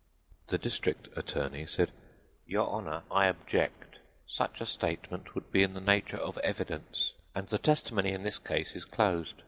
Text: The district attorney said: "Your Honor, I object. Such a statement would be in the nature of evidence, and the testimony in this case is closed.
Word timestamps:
The 0.47 0.57
district 0.57 1.15
attorney 1.15 1.67
said: 1.67 1.91
"Your 2.47 2.67
Honor, 2.71 3.03
I 3.11 3.27
object. 3.27 3.97
Such 4.25 4.59
a 4.59 4.65
statement 4.65 5.35
would 5.35 5.51
be 5.51 5.61
in 5.61 5.75
the 5.75 5.79
nature 5.79 6.17
of 6.17 6.39
evidence, 6.39 7.13
and 7.35 7.47
the 7.47 7.59
testimony 7.59 8.11
in 8.11 8.23
this 8.23 8.39
case 8.39 8.75
is 8.75 8.83
closed. 8.83 9.33